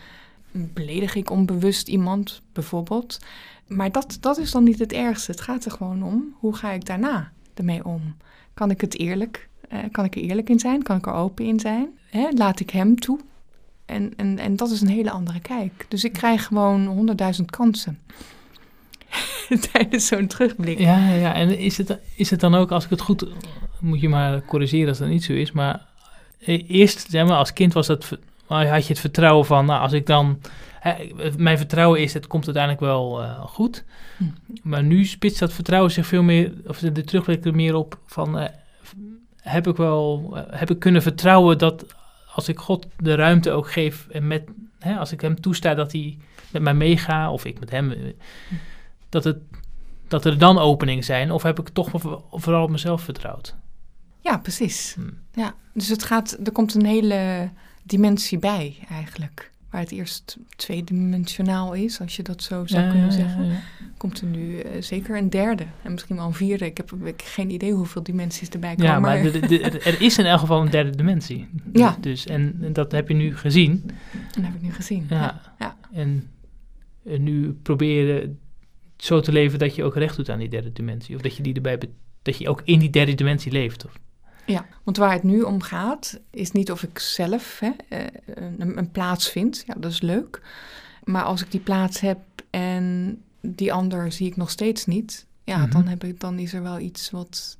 [0.52, 3.20] beledig ik onbewust iemand, bijvoorbeeld.
[3.68, 5.32] Maar dat, dat is dan niet het ergste.
[5.32, 8.16] Het gaat er gewoon om, hoe ga ik daarna ermee om?
[8.54, 10.84] Kan ik het eerlijk, eh, kan ik er eerlijk in zijn?
[10.84, 11.88] Kan ik er open in zijn?
[12.10, 12.28] Hè?
[12.30, 13.20] Laat ik hem toe?
[13.86, 15.86] En, en, en dat is een hele andere kijk.
[15.90, 18.00] Dus ik krijg gewoon honderdduizend kansen.
[19.72, 20.80] Tijdens zo'n terugblik.
[20.80, 23.28] Ja, ja, en is het, is het dan ook, als ik het goed...
[23.80, 25.52] Moet je maar corrigeren als dat niet zo is.
[25.52, 25.86] Maar
[26.40, 29.66] e-, eerst, zeg maar, als kind was dat, had je het vertrouwen van...
[29.66, 30.40] Nou, als ik dan
[31.38, 33.84] mijn vertrouwen is, het komt uiteindelijk wel uh, goed.
[34.18, 34.24] Hm.
[34.64, 38.40] Maar nu spitst dat vertrouwen zich veel meer, of de terugblik er meer op van,
[38.40, 38.46] uh,
[39.42, 41.86] heb ik wel, uh, heb ik kunnen vertrouwen dat
[42.34, 44.44] als ik God de ruimte ook geef en met,
[44.80, 46.18] hè, als ik hem toesta dat hij
[46.52, 48.56] met mij meegaat, of ik met hem, hm.
[49.16, 49.38] Dat, het,
[50.08, 51.90] dat er dan openingen zijn, of heb ik toch
[52.32, 53.56] vooral op mezelf vertrouwd?
[54.20, 54.94] Ja, precies.
[54.94, 55.40] Hm.
[55.40, 57.50] Ja, dus het gaat, er komt een hele
[57.84, 63.60] dimensie bij eigenlijk waar het eerst tweedimensionaal is, als je dat zo zou kunnen zeggen,
[63.98, 66.66] komt er nu uh, zeker een derde en misschien wel een vierde.
[66.66, 68.92] Ik heb, ik geen idee hoeveel dimensies erbij komen.
[68.92, 71.48] Ja, maar, de, de, er is in elk geval een derde dimensie.
[71.74, 71.98] Ja.
[72.00, 73.84] Dus, en, en, dat heb je nu gezien.
[74.36, 75.42] Dat heb ik nu gezien, ja.
[75.60, 75.78] ja.
[75.92, 76.30] En,
[77.06, 78.36] en nu probeer je
[78.98, 81.16] zo te leven dat je ook recht doet aan die derde dimensie.
[81.16, 81.80] Of dat je, die erbij
[82.22, 83.86] dat je ook in die derde dimensie leeft.
[83.86, 84.00] Of,
[84.46, 88.06] ja, want waar het nu om gaat, is niet of ik zelf hè, eh,
[88.36, 89.64] een, een, plaats vind.
[89.68, 90.42] Ja, dat is leuk.
[91.04, 95.58] Maar als ik die plaats heb en die ander zie ik nog steeds niet, ja,
[95.58, 95.72] mhm.
[95.72, 97.58] dan, heb ik, dan is er wel iets wat,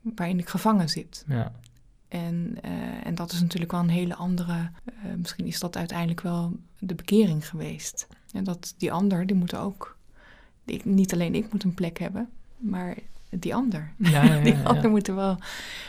[0.00, 1.24] waarin ik gevangen zit.
[1.28, 1.52] Ja.
[2.08, 6.20] En, uh, en dat is natuurlijk wel een hele andere, uh, misschien is dat uiteindelijk
[6.20, 8.06] wel de bekering geweest.
[8.32, 9.98] En dat die ander, die moet ook,
[10.70, 12.28] die, niet alleen ik moet een plek hebben,
[12.58, 12.96] maar
[13.30, 13.92] die ander.
[13.96, 15.38] Ja, ja, ja, die ander moeten wel,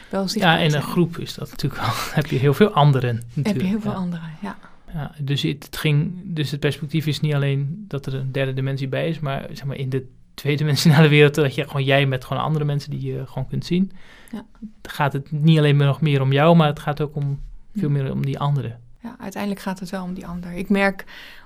[0.09, 1.91] wel zichtbaar Ja, in een groep is dat natuurlijk wel.
[2.19, 3.15] heb je heel veel anderen.
[3.15, 3.47] Natuurlijk.
[3.47, 4.57] Heb je heel veel anderen, ja.
[4.93, 8.87] Ja, dus het, ging, dus het perspectief is niet alleen dat er een derde dimensie
[8.87, 12.43] bij is, maar zeg maar in de tweedimensionale wereld dat je gewoon jij met gewoon
[12.43, 13.91] andere mensen die je gewoon kunt zien.
[14.31, 14.45] Ja.
[14.81, 17.39] Gaat het niet alleen maar nog meer om jou, maar het gaat ook om
[17.75, 18.79] veel meer om die anderen.
[19.03, 20.51] Ja, uiteindelijk gaat het wel om die ander.
[20.51, 21.05] Ik merk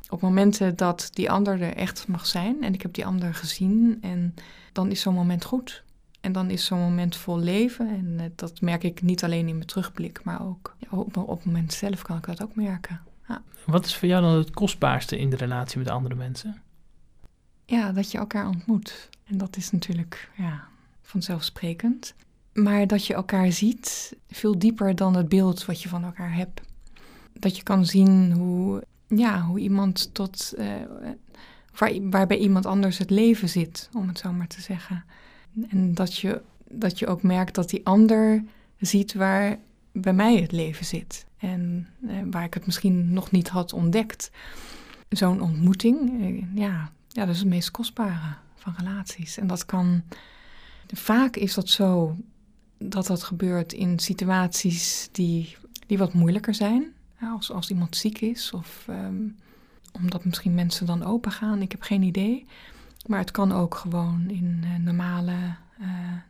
[0.10, 3.98] op momenten dat die ander er echt mag zijn en ik heb die ander gezien
[4.02, 4.34] en
[4.72, 5.84] dan is zo'n moment goed.
[6.22, 7.90] En dan is zo'n moment vol leven.
[7.90, 11.38] En uh, dat merk ik niet alleen in mijn terugblik, maar ook ja, op, op
[11.38, 13.02] het moment zelf kan ik dat ook merken.
[13.28, 13.42] Ja.
[13.66, 16.62] Wat is voor jou dan het kostbaarste in de relatie met andere mensen?
[17.66, 19.10] Ja, dat je elkaar ontmoet.
[19.26, 20.68] En dat is natuurlijk ja,
[21.02, 22.14] vanzelfsprekend.
[22.54, 26.62] Maar dat je elkaar ziet veel dieper dan het beeld wat je van elkaar hebt.
[27.34, 30.54] Dat je kan zien hoe, ja, hoe iemand tot.
[30.58, 30.66] Uh,
[31.78, 35.04] waar, waarbij iemand anders het leven zit, om het zo maar te zeggen.
[35.70, 38.44] En dat je, dat je ook merkt dat die ander
[38.78, 39.58] ziet waar
[39.92, 41.26] bij mij het leven zit.
[41.38, 44.32] En eh, waar ik het misschien nog niet had ontdekt.
[45.10, 49.38] Zo'n ontmoeting, eh, ja, ja, dat is het meest kostbare van relaties.
[49.38, 50.04] En dat kan.
[50.88, 52.16] Vaak is dat zo
[52.78, 55.56] dat dat gebeurt in situaties die,
[55.88, 56.94] die wat moeilijker zijn.
[57.22, 59.28] Als, als iemand ziek is of ehm,
[59.92, 61.62] omdat misschien mensen dan open gaan.
[61.62, 62.46] Ik heb geen idee.
[63.06, 65.88] Maar het kan ook gewoon in uh, normale uh,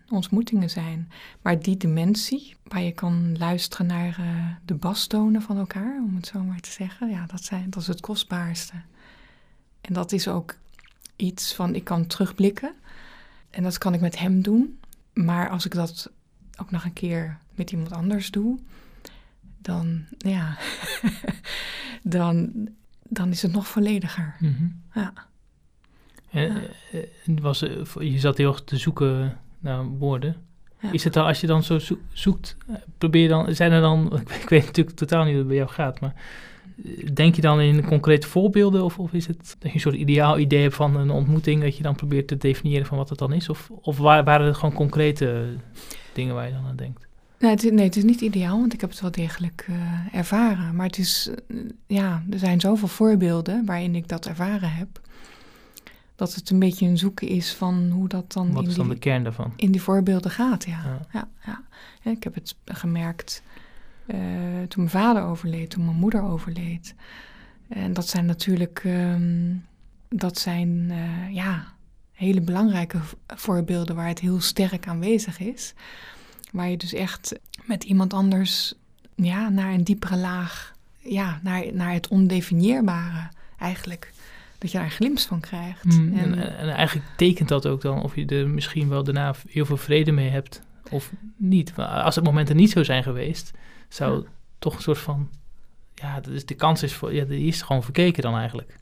[0.10, 1.12] ontmoetingen zijn.
[1.42, 6.28] Maar die dimensie, waar je kan luisteren naar uh, de bastonen van elkaar, om het
[6.28, 8.74] zo maar te zeggen, ja, dat, zijn, dat is het kostbaarste.
[9.82, 10.56] En dat is ook
[11.16, 12.74] iets van, ik kan terugblikken
[13.50, 14.80] en dat kan ik met hem doen.
[15.14, 16.12] Maar als ik dat
[16.60, 18.60] ook nog een keer met iemand anders doe,
[19.66, 20.58] dan, ja,
[22.18, 22.52] dan,
[23.04, 24.36] dan is het nog vollediger.
[24.40, 25.14] Mm Ja.
[26.32, 30.36] En, eh, was, eh, je zat heel erg te zoeken naar woorden.
[30.92, 31.80] Is het dan, als je dan zo
[32.14, 35.58] zoekt, eh, probeer dan, zijn er dan, ik weet natuurlijk totaal niet hoe het bij
[35.58, 36.14] jou gaat, maar
[37.14, 40.40] denk je dan in concrete voorbeelden of, of is het dat je een soort ideaal
[40.40, 43.34] idee hebt van een ontmoeting, dat je dan probeert te definiëren van wat het dan
[43.34, 43.50] is?
[43.50, 45.56] Of, of waren het gewoon concrete
[46.14, 47.05] dingen waar je dan aan denkt?
[47.46, 49.68] Nee het, nee, het is niet ideaal, want ik heb het wel degelijk
[50.12, 50.76] ervaren.
[50.76, 51.30] Maar het is,
[51.88, 55.00] ja, er zijn zoveel voorbeelden waarin ik dat ervaren heb
[56.16, 58.52] dat het een beetje een zoeken is van hoe dat dan.
[58.52, 59.54] Wat in is dan die, de kern daarvan?
[59.56, 60.84] In die voorbeelden gaat, ja.
[61.12, 61.28] ja.
[61.46, 61.62] ja,
[62.02, 62.12] ja.
[62.12, 63.44] ik heb het gemerkt
[64.08, 64.18] uh,
[64.68, 66.96] toen mijn vader overleed, toen mijn moeder overleed.
[67.68, 69.56] En dat zijn natuurlijk ehm,
[70.10, 71.74] dat zijn, eh, ja,
[72.12, 75.74] hele belangrijke voorbeelden waar het heel sterk aanwezig is.
[76.56, 78.74] Waar je dus echt met iemand anders
[79.16, 84.14] ja, naar een diepere laag, ja, naar, naar het ondefinieerbare eigenlijk.
[84.58, 85.84] Dat je daar een glimp van krijgt.
[85.84, 89.66] Mm, en, en, eigenlijk tekent dat ook dan of je er misschien wel daarna heel
[89.66, 91.76] veel vrede mee hebt of niet.
[91.76, 93.52] Maar als het momenten niet zo zijn geweest,
[93.90, 94.26] zou
[94.60, 95.30] toch een soort van,
[95.96, 98.76] ja, dus de kans is, voor, ja, die is gewoon verkeken dan eigenlijk.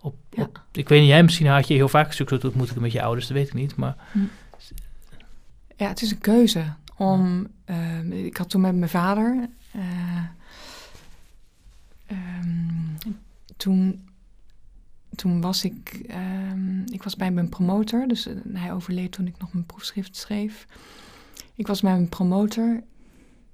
[0.00, 2.92] Op, op, ik weet niet, jij misschien had je heel vaak een stuk ontmoetingen met
[2.92, 3.96] je ouders, dat weet ik niet, maar...
[4.12, 4.18] Hm.
[5.76, 7.46] Ja, het is een keuze om...
[7.66, 9.48] Uh, ik had toen met mijn vader...
[9.76, 10.24] Uh,
[12.10, 12.96] um,
[13.56, 14.08] toen,
[15.14, 16.00] toen was ik...
[16.50, 20.16] Um, ik was bij mijn promotor, dus uh, hij overleed toen ik nog mijn proefschrift
[20.16, 20.66] schreef.
[21.54, 22.82] Ik was bij mijn promotor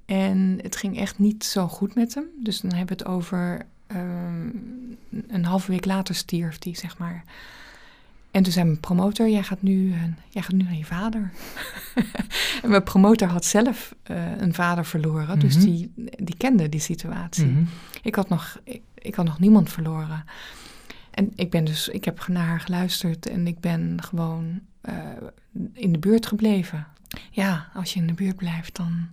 [0.05, 2.25] en het ging echt niet zo goed met hem.
[2.43, 4.51] Dus dan hebben we het over Ehm,
[5.27, 7.25] een halve week later stierf die, zeg maar.
[8.35, 11.31] En toen zei mijn promotor, jij gaat nu, uh, jij gaat nu naar je vader.
[12.63, 15.65] en mijn promotor had zelf uh, een vader verloren, dus mhm.
[15.65, 17.47] die, die kende die situatie.
[17.47, 17.65] Mhm.
[18.03, 20.25] ik, had nog, ik, ik, had nog niemand verloren.
[21.11, 24.95] En ik ben dus, ik heb naar haar geluisterd en ik ben gewoon uh,
[25.73, 26.87] in de buurt gebleven.
[27.31, 29.09] Ja, als je in de buurt blijft, dan,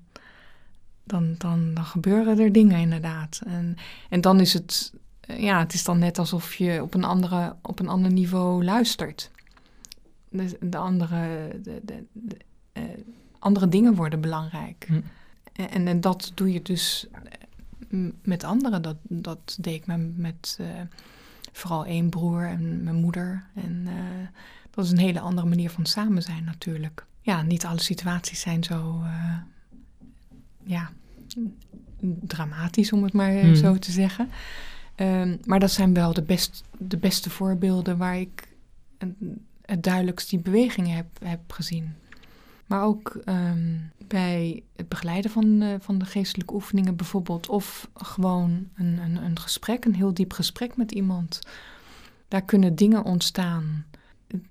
[1.03, 3.41] dan, dan, dan gebeuren er dingen inderdaad.
[3.45, 3.75] En,
[4.09, 4.99] en dan is het, eh,
[5.37, 9.31] ja, het is dan net alsof je op een, andere, op een ander niveau luistert.
[10.29, 12.37] De, de andere, de, de,
[12.73, 12.83] uh,
[13.39, 14.85] andere dingen worden belangrijk.
[14.87, 15.01] Hm.
[15.53, 17.07] En, en, dat doe je dus
[17.89, 18.81] eh, met anderen.
[18.81, 20.67] Dat, dat deed ik met, met uh,
[21.51, 23.43] vooral één broer en mijn moeder.
[23.55, 23.93] En uh,
[24.69, 27.05] dat is een hele andere manier van samen zijn natuurlijk.
[27.21, 29.03] Ja, niet alle situaties zijn zo
[30.63, 30.91] ja,
[32.21, 33.55] dramatisch, om het maar hmm.
[33.55, 34.29] zo te zeggen.
[35.01, 38.47] Um, maar dat zijn wel de, best, de beste voorbeelden waar ik
[39.61, 41.95] het duidelijkst die bewegingen heb, heb gezien.
[42.65, 47.49] Maar ook um, bij het begeleiden van, uh, van de geestelijke oefeningen bijvoorbeeld.
[47.49, 51.39] Of gewoon een, een, een gesprek, een heel diep gesprek met iemand.
[52.27, 53.85] Daar kunnen dingen ontstaan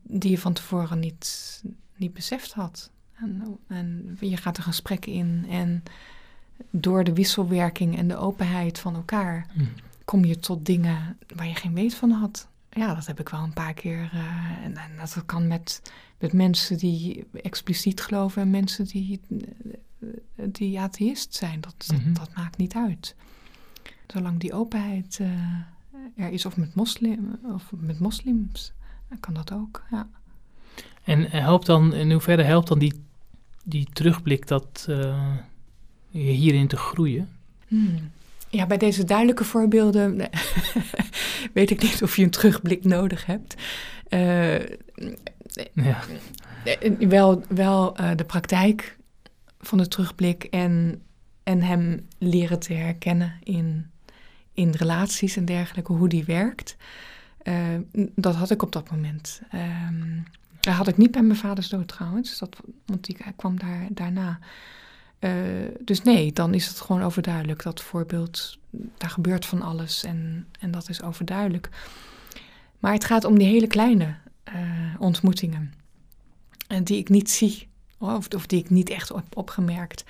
[0.03, 1.63] die je van tevoren niet,
[1.97, 2.91] niet beseft had.
[3.15, 5.83] En, en je gaat een gesprek in en
[6.71, 9.65] door de wisselwerking en de openheid van elkaar hm.
[10.11, 12.49] Kom je tot dingen waar je geen weet van had.
[12.70, 14.11] Ja, dat heb ik wel een paar keer.
[14.14, 15.83] Uh, en, en, dat kan met,
[16.18, 19.20] met mensen die expliciet geloven en mensen die,
[20.35, 21.61] die atheïst zijn.
[21.61, 22.12] Dat, dat, mhm.
[22.12, 23.14] dat, maakt niet uit.
[24.07, 25.29] Zolang die openheid uh,
[26.16, 28.73] er is, of met, moslim, of met moslims,
[29.20, 29.83] kan dat ook.
[29.90, 30.09] Ja.
[31.03, 33.05] En helpt dan, in hoeverre helpt dan die,
[33.64, 34.87] die terugblik dat.
[34.88, 35.37] Uh
[36.11, 37.29] hierin te groeien?
[37.68, 38.11] Hmm.
[38.51, 40.17] Ja, bij deze duidelijke voorbeelden
[41.53, 43.55] weet ik niet of je een terugblik nodig hebt.
[44.09, 44.59] Uh,
[45.73, 46.01] ja.
[46.99, 48.97] Wel, wel uh, de praktijk
[49.61, 51.03] van de terugblik en,
[51.43, 53.91] en hem leren te herkennen in,
[54.53, 56.77] in relaties en dergelijke, hoe die werkt.
[57.43, 57.57] Uh,
[58.15, 59.41] dat had ik op dat moment.
[59.55, 60.25] Um,
[60.61, 64.39] dat had ik niet bij mijn vaders dood trouwens, dat, want die kwam daar, daarna.
[65.21, 65.33] Uh,
[65.81, 67.63] dus nee, dan is het gewoon overduidelijk.
[67.63, 71.69] Dat voorbeeld, daar gebeurt van alles en, en dat is overduidelijk.
[72.79, 74.15] Maar het gaat om die hele kleine
[74.55, 74.55] uh,
[74.99, 75.73] ontmoetingen.
[76.67, 80.05] En die ik niet zie, of, of die ik niet echt heb opgemerkt.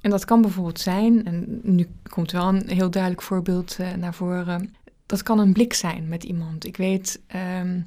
[0.00, 4.74] En dat kan bijvoorbeeld zijn, en nu komt wel een heel duidelijk voorbeeld naar voren.
[5.06, 6.64] Dat kan een blik zijn met iemand.
[6.64, 7.20] Ik weet,
[7.60, 7.84] um,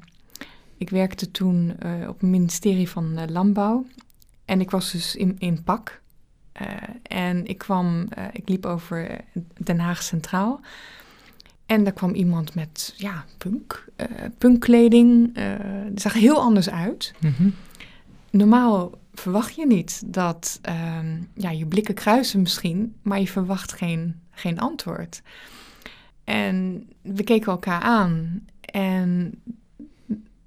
[0.76, 1.72] ik werkte toen
[2.08, 3.86] op het ministerie van Landbouw.
[4.44, 6.00] En ik was dus in, in pak.
[6.62, 6.66] Uh,
[7.02, 9.20] en ik kwam, uh, ik liep over
[9.58, 10.60] Den Haag Centraal.
[11.66, 14.06] En daar kwam iemand met, ja, punk, uh,
[14.38, 15.34] punkkleding.
[15.88, 17.14] die zag heel anders uit.
[17.20, 17.54] Mm -hmm.
[18.30, 24.20] Normaal verwacht je niet dat, ehm, ja, je blikken kruisen misschien, maar je verwacht geen,
[24.30, 25.22] geen antwoord.
[26.24, 29.42] En we keken elkaar aan en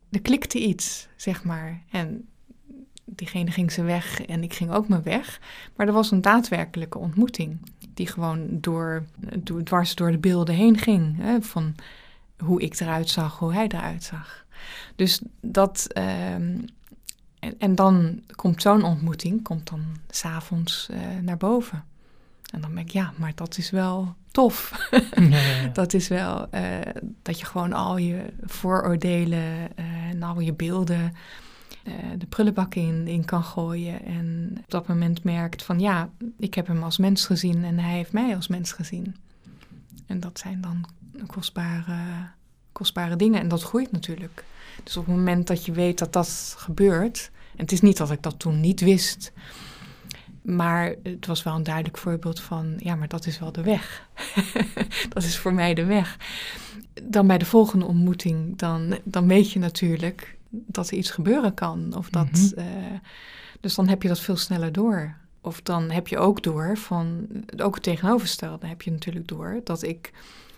[0.09, 1.83] er klikte iets, zeg maar.
[1.91, 2.27] En
[3.15, 5.39] diegene ging zijn weg en ik ging ook mijn weg.
[5.76, 7.58] Maar er was een daadwerkelijke ontmoeting.
[7.93, 9.06] Die gewoon door,
[9.39, 11.17] door, dwars door de beelden heen ging.
[11.17, 11.76] Hè, van
[12.38, 14.45] hoe ik eruit zag, hoe hij eruit zag.
[14.95, 15.88] Dus dat.
[15.88, 16.58] Ehm,
[17.39, 21.84] en, en, dan komt zo'n ontmoeting, komt dan s'avonds uh, naar boven.
[22.54, 24.89] En dan denk ik, ja, maar dat is wel tof.
[25.73, 26.62] dat is wel uh,
[27.21, 31.15] dat je gewoon al je vooroordelen uh, en al je beelden
[32.17, 34.05] de prullenbak in, in kan gooien.
[34.05, 37.95] En op dat moment merkt van ja, ik heb hem als mens gezien en hij
[37.95, 39.15] heeft mij als mens gezien.
[40.05, 40.85] En dat zijn dan
[41.27, 42.29] kostbare,
[42.71, 43.39] kostbare dingen.
[43.39, 44.43] En dat groeit natuurlijk.
[44.83, 47.31] Dus op het moment dat je weet dat dat gebeurt.
[47.51, 49.31] En het is niet dat ik dat toen niet wist.
[50.41, 54.07] Maar het was wel een duidelijk voorbeeld van, ja, maar dat is wel de weg.
[55.13, 56.17] dat is voor mij de weg.
[57.03, 61.95] Dan bij de volgende ontmoeting, dan, dan weet je natuurlijk dat er iets gebeuren kan.
[61.97, 62.60] Of dat, Mhm.
[62.60, 62.65] eh,
[63.60, 65.15] dus dan heb je dat veel sneller door.
[65.41, 67.27] Of dan heb je ook door van,
[67.58, 70.12] ook het tegenovergestelde heb je natuurlijk door, dat ik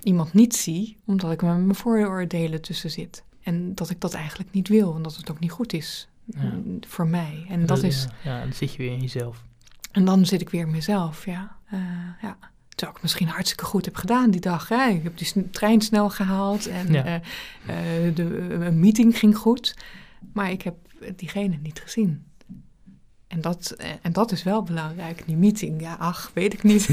[0.03, 3.23] iemand niet zie, omdat ik met mijn vooroordelen tussen zit.
[3.43, 6.41] En dat ik dat eigenlijk niet wil en dat het ook niet goed is Ja.
[6.41, 7.45] mm, voor mij.
[7.49, 9.43] En dat is, Ja, ja, dan zit je weer in jezelf.
[9.91, 11.55] en dan zit ik weer in mezelf, ja.
[11.69, 11.79] Eh,
[12.21, 12.37] ja.
[12.75, 14.69] Terwijl ik misschien hartstikke goed heb gedaan die dag.
[14.69, 14.87] Hè?
[14.89, 17.03] Ik heb die trein snel gehaald en Ja.
[17.05, 17.15] eh,
[18.07, 19.75] eh, de eh, meeting ging goed.
[20.33, 20.75] Maar ik heb
[21.15, 22.23] diegene niet gezien.
[23.27, 25.81] En dat, en dat is wel belangrijk, die meeting.
[25.81, 26.87] Ja, ach, weet ik niet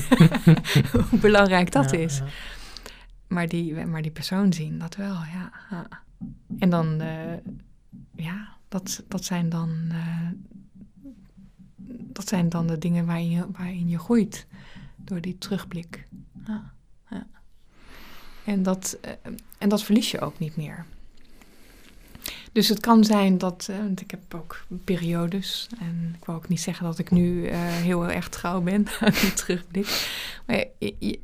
[1.10, 2.18] hoe belangrijk dat Ja, is.
[2.18, 2.24] ja.
[3.26, 5.50] Maar, die, maar die persoon zien, dat wel, ja.
[6.58, 7.02] En dan,
[8.14, 9.92] ja, dat, dat zijn dan...
[12.12, 14.46] dat zijn dan de dingen waarin je, waarin je groeit.
[15.04, 16.06] Door die terugblik.
[16.46, 16.72] Ja,
[17.10, 17.26] ja.
[18.44, 19.12] En, dat, eh,
[19.58, 20.84] en dat verlies je ook niet meer.
[22.52, 26.48] Dus het kan zijn dat, eh, want ik heb ook periodes, en ik wil ook
[26.48, 30.08] niet zeggen dat ik nu eh, heel erg trouw ben aan die terugblik.
[30.46, 30.64] Maar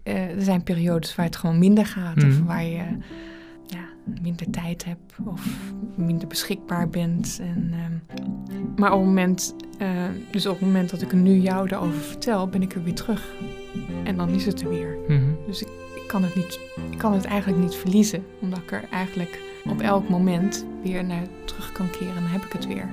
[0.03, 2.45] er zijn periodes waar het gewoon minder gaat, of Mhm.
[2.45, 2.85] waar je
[3.67, 3.89] ja,
[4.23, 5.47] minder tijd hebt, of
[5.97, 7.39] minder beschikbaar bent.
[7.41, 9.55] En, ehm, maar op het moment,
[10.31, 13.33] dus op het moment dat ik nu jou daarover vertel, ben ik er weer terug.
[14.05, 14.99] En dan is het er weer.
[15.09, 15.31] Mhm.
[15.47, 18.25] Dus ik, ik, kan het niet, ik kan het eigenlijk niet verliezen.
[18.41, 22.15] Omdat ik er eigenlijk op elk moment weer naar terug kan keren.
[22.17, 22.89] En dan heb ik het weer.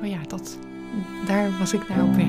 [0.00, 0.58] Oh ja, dat,
[1.26, 2.28] daar was ik naar op weg.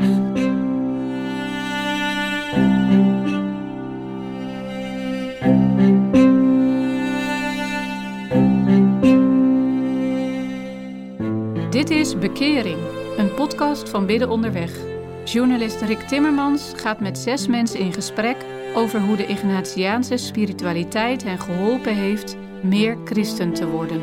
[11.69, 12.78] Dit is Bekering,
[13.17, 14.96] een podcast van Bidden Onderweg.
[15.33, 18.37] Journalist Rick Timmermans gaat met zes mensen in gesprek
[18.75, 24.01] over hoe de Ignatiaanse spiritualiteit hen geholpen heeft meer christen te worden.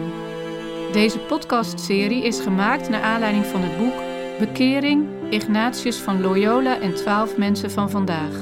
[0.92, 3.94] Deze podcastserie is gemaakt naar aanleiding van het boek
[4.38, 8.34] Bekering, Ignatius van Loyola en twaalf mensen van vandaag.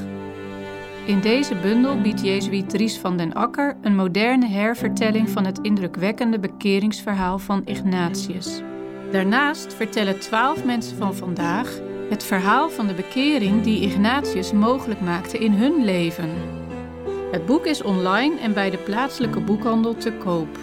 [1.07, 6.39] In deze bundel biedt Jezuïet Dries van den Akker een moderne hervertelling van het indrukwekkende
[6.39, 8.63] bekeringsverhaal van Ignatius.
[9.11, 15.39] Daarnaast vertellen twaalf mensen van vandaag het verhaal van de bekering die Ignatius mogelijk maakte
[15.39, 16.31] in hun leven.
[17.31, 20.59] Het boek is online en bij de plaatselijke boekhandel te koop.